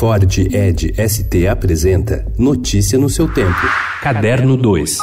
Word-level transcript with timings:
Ford 0.00 0.38
Ed 0.38 0.94
ST 0.96 1.46
apresenta 1.46 2.24
Notícia 2.38 2.98
no 2.98 3.10
seu 3.10 3.30
tempo. 3.30 3.60
Caderno 4.00 4.56
2. 4.56 4.96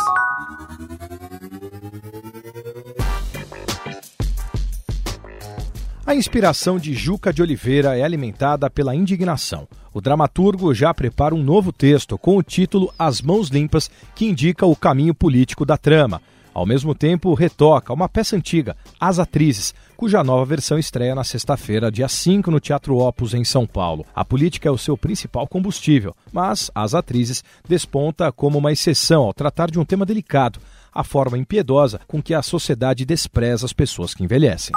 A 6.04 6.16
inspiração 6.16 6.80
de 6.80 6.96
Juca 6.96 7.32
de 7.32 7.44
Oliveira 7.44 7.96
é 7.96 8.02
alimentada 8.02 8.72
pela 8.72 8.96
indignação. 8.96 9.68
O 9.94 10.02
dramaturgo 10.02 10.74
já 10.74 10.92
prepara 10.96 11.36
um 11.36 11.44
novo 11.44 11.72
texto 11.72 12.18
com 12.18 12.36
o 12.36 12.42
título 12.42 12.92
As 12.98 13.22
Mãos 13.22 13.50
Limpas, 13.50 13.92
que 14.16 14.26
indica 14.26 14.66
o 14.66 14.76
caminho 14.76 15.14
político 15.14 15.64
da 15.64 15.78
trama. 15.78 16.20
Ao 16.58 16.66
mesmo 16.66 16.96
tempo, 16.96 17.36
retoca 17.36 17.94
uma 17.94 18.10
peça 18.10 18.36
antiga, 18.36 18.76
As 19.00 19.20
Atrizes, 19.20 19.76
cuja 19.96 20.24
nova 20.24 20.44
versão 20.44 20.80
estreia 20.80 21.14
na 21.14 21.24
sexta-feira, 21.24 21.92
dia 21.92 22.08
5, 22.08 22.50
no 22.50 22.60
Teatro 22.60 22.98
Opus, 22.98 23.36
em 23.36 23.44
São 23.44 23.68
Paulo. 23.68 24.04
A 24.16 24.26
política 24.26 24.68
é 24.68 24.72
o 24.72 24.78
seu 24.78 24.98
principal 24.98 25.48
combustível, 25.48 26.16
mas 26.34 26.72
As 26.74 26.96
Atrizes 26.96 27.44
desponta 27.70 28.32
como 28.32 28.58
uma 28.58 28.72
exceção 28.72 29.26
ao 29.26 29.36
tratar 29.36 29.70
de 29.70 29.80
um 29.80 29.86
tema 29.86 30.04
delicado, 30.04 30.60
a 30.92 31.04
forma 31.04 31.38
impiedosa 31.38 32.02
com 32.08 32.24
que 32.24 32.34
a 32.34 32.42
sociedade 32.42 33.06
despreza 33.06 33.68
as 33.68 33.72
pessoas 33.72 34.16
que 34.16 34.24
envelhecem. 34.24 34.74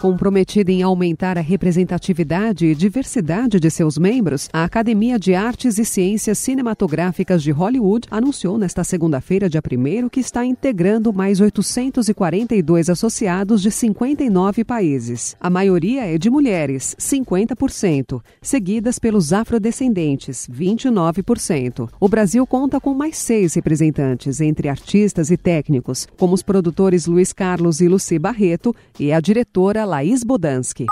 Comprometida 0.00 0.70
em 0.70 0.82
aumentar 0.82 1.38
a 1.38 1.40
representatividade 1.40 2.66
e 2.66 2.74
diversidade 2.74 3.58
de 3.58 3.70
seus 3.70 3.96
membros, 3.96 4.50
a 4.52 4.64
Academia 4.64 5.18
de 5.18 5.34
Artes 5.34 5.78
e 5.78 5.84
Ciências 5.84 6.38
Cinematográficas 6.38 7.42
de 7.42 7.50
Hollywood 7.50 8.06
anunciou 8.10 8.58
nesta 8.58 8.84
segunda-feira, 8.84 9.48
dia 9.48 9.62
1 9.62 10.08
que 10.08 10.20
está 10.20 10.44
integrando 10.44 11.12
mais 11.12 11.40
842 11.40 12.90
associados 12.90 13.62
de 13.62 13.70
59 13.70 14.64
países. 14.64 15.36
A 15.40 15.48
maioria 15.48 16.04
é 16.04 16.18
de 16.18 16.28
mulheres, 16.28 16.94
50%, 16.98 18.20
seguidas 18.42 18.98
pelos 18.98 19.32
afrodescendentes, 19.32 20.48
29%. 20.52 21.88
O 21.98 22.08
Brasil 22.08 22.46
conta 22.46 22.80
com 22.80 22.92
mais 22.94 23.16
seis 23.16 23.54
representantes, 23.54 24.40
entre 24.40 24.68
artistas 24.68 25.30
e 25.30 25.36
técnicos, 25.36 26.06
como 26.18 26.34
os 26.34 26.42
produtores 26.42 27.06
Luiz 27.06 27.32
Carlos 27.32 27.80
e 27.80 27.88
Luci 27.88 28.18
Barreto 28.18 28.74
e 28.98 29.12
a 29.12 29.20
diretora 29.20 29.83
Laís 29.84 30.24
Bodansky. 30.24 30.86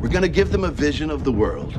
We're 0.00 0.08
going 0.08 0.22
to 0.22 0.28
give 0.28 0.52
them 0.52 0.64
a 0.64 0.70
vision 0.70 1.10
of 1.10 1.24
the 1.24 1.32
world 1.32 1.78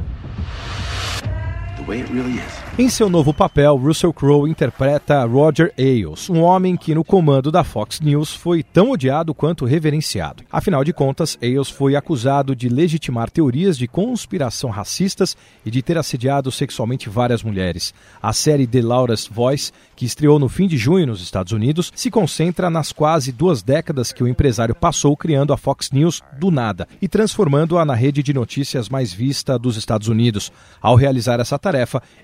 Em 2.80 2.90
seu 2.90 3.08
novo 3.10 3.32
papel, 3.32 3.76
Russell 3.76 4.12
Crowe 4.12 4.50
interpreta 4.50 5.24
Roger 5.24 5.72
Ailes, 5.78 6.32
um 6.32 6.42
homem 6.42 6.76
que 6.76 6.96
no 6.96 7.04
comando 7.04 7.52
da 7.52 7.64
Fox 7.64 8.00
News 8.00 8.34
foi 8.34 8.64
tão 8.64 8.90
odiado 8.90 9.36
quanto 9.36 9.66
reverenciado. 9.66 10.44
Afinal 10.52 10.84
de 10.84 10.92
contas, 10.92 11.38
Ailes 11.44 11.70
foi 11.70 11.96
acusado 11.96 12.56
de 12.56 12.70
legitimar 12.70 13.30
teorias 13.30 13.78
de 13.78 13.88
conspiração 13.88 14.72
racistas 14.72 15.38
e 15.64 15.70
de 15.70 15.84
ter 15.84 15.96
assediado 15.96 16.52
sexualmente 16.52 17.08
várias 17.08 17.44
mulheres. 17.44 17.94
A 18.20 18.34
série 18.34 18.66
The 18.66 18.82
Loudest 18.82 19.32
Voice, 19.32 19.72
que 19.96 20.06
estreou 20.06 20.40
no 20.40 20.50
fim 20.50 20.68
de 20.68 20.78
junho 20.78 21.06
nos 21.06 21.22
Estados 21.22 21.54
Unidos, 21.54 21.94
se 21.96 22.10
concentra 22.10 22.68
nas 22.68 22.92
quase 22.92 23.32
duas 23.32 23.62
décadas 23.62 24.12
que 24.12 24.24
o 24.24 24.28
empresário 24.28 24.74
passou 24.74 25.16
criando 25.16 25.54
a 25.54 25.58
Fox 25.58 25.92
News 25.92 26.24
do 26.40 26.50
nada 26.50 26.88
e 27.00 27.08
transformando-a 27.08 27.86
na 27.86 27.94
rede 27.94 28.24
de 28.24 28.34
notícias 28.34 28.90
mais 28.90 29.14
vista 29.14 29.60
dos 29.60 29.78
Estados 29.78 30.08
Unidos. 30.08 30.52
Ao 30.82 30.96
realizar 30.96 31.40
essa 31.40 31.60
tarefa, 31.60 31.75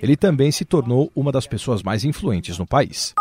ele 0.01 0.15
também 0.15 0.31
também 0.31 0.51
se 0.51 0.65
tornou 0.65 1.11
uma 1.15 1.31
das 1.31 1.45
pessoas 1.45 1.83
mais 1.83 2.03
influentes 2.03 2.57
no 2.57 2.65
país. 2.65 3.13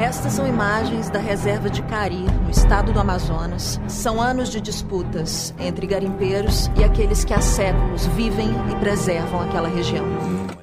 Estas 0.00 0.32
são 0.32 0.48
imagens 0.48 1.08
da 1.08 1.20
reserva 1.20 1.70
de 1.70 1.82
Cari, 1.82 2.24
no 2.42 2.50
estado 2.50 2.92
do 2.92 2.98
Amazonas. 2.98 3.80
São 3.86 4.20
anos 4.20 4.50
de 4.50 4.60
disputas 4.60 5.54
entre 5.58 5.86
garimpeiros 5.86 6.68
e 6.76 6.82
aqueles 6.82 7.24
que 7.24 7.32
há 7.32 7.40
séculos 7.40 8.06
vivem 8.08 8.48
e 8.72 8.76
preservam 8.80 9.42
aquela 9.42 9.68
região. 9.68 10.04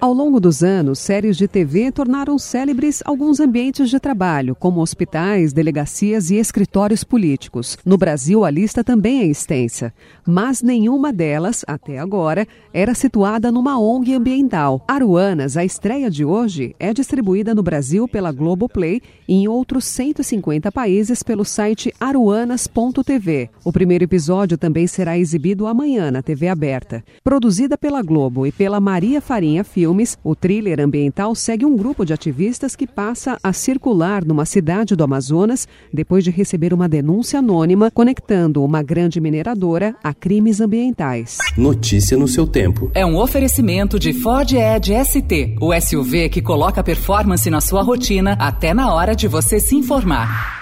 Ao 0.02 0.14
longo 0.14 0.40
dos 0.40 0.64
anos, 0.64 0.98
séries 0.98 1.38
de 1.38 1.48
TV 1.48 1.92
tornaram 1.92 2.36
célebres 2.40 3.04
alguns 3.06 3.40
ambientes 3.40 3.88
de 3.88 4.00
trabalho, 4.00 4.56
como 4.56 4.82
hospitais, 4.82 5.54
delegacias 5.54 6.32
e 6.32 6.38
escritórios 6.38 7.04
políticos. 7.04 7.78
No 7.86 8.00
Brasil, 8.00 8.44
a 8.44 8.50
lista 8.50 8.84
também 8.84 9.20
é 9.20 9.28
extensa, 9.28 9.94
mas 10.26 10.64
nenhuma 10.64 11.14
delas, 11.14 11.64
até 11.67 12.00
agora, 12.00 12.48
era 12.73 12.95
situada 12.95 13.52
numa 13.52 13.78
ONG 13.78 14.16
ambiental. 14.16 14.84
Aruanas, 14.88 15.56
a 15.56 15.64
estreia 15.64 16.10
de 16.10 16.26
hoje, 16.26 16.76
é 16.80 16.92
distribuída 16.95 17.54
no 17.54 17.61
Brasil 17.61 18.08
pela 18.08 18.32
Globoplay 18.32 19.04
e 19.28 19.36
em 19.36 19.48
outros 19.48 19.86
150 19.86 20.72
países 20.72 21.22
pelo 21.22 21.45
site 21.45 21.94
aruanas.tv. 22.00 23.52
O 23.64 23.72
primeiro 23.72 24.06
episódio 24.06 24.58
também 24.58 24.88
será 24.88 25.16
exibido 25.16 25.67
amanhã 25.67 26.10
na 26.10 26.23
TV 26.23 26.48
aberta. 26.48 27.04
Produzida 27.23 27.78
pela 27.78 28.02
Globo 28.02 28.48
e 28.48 28.52
pela 28.52 28.80
Maria 28.80 29.22
Farinha 29.22 29.64
Filmes, 29.64 29.91
filmes, 29.92 30.18
o 30.24 30.34
thriller 30.34 30.80
ambiental 30.80 31.36
segue 31.36 31.66
um 31.66 31.76
grupo 31.76 32.06
de 32.06 32.14
ativistas 32.14 32.76
que 32.76 32.88
passa 32.88 33.38
a 33.44 33.52
circular 33.52 34.24
numa 34.24 34.46
cidade 34.46 34.96
do 34.96 35.04
Amazonas 35.04 35.68
depois 35.94 36.24
de 36.24 36.32
receber 36.32 36.74
uma 36.74 36.88
denúncia 36.88 37.40
anônima 37.40 37.92
conectando 37.92 38.64
uma 38.64 38.82
grande 38.82 39.20
mineradora 39.20 39.94
a 40.02 40.14
crimes 40.14 40.62
ambientais. 40.62 41.38
Notícia 41.58 42.18
no 42.18 42.28
seu 42.28 42.48
tempo. 42.48 42.90
É 42.94 43.06
um 43.06 43.18
oferecimento 43.18 44.00
de 44.00 44.14
Ford 44.14 44.54
Edge 44.54 44.94
ST, 45.04 45.58
o 45.60 45.74
SUV 45.80 46.30
que 46.30 46.42
coloca 46.42 46.82
performance 46.82 47.50
na 47.50 47.60
sua 47.60 47.82
rotina 47.82 48.38
até 48.40 48.73
na 48.73 48.94
hora 48.94 49.14
de 49.14 49.28
você 49.28 49.60
se 49.60 49.76
informar. 49.76 50.61